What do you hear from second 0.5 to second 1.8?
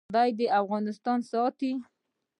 افغانستان ساتي؟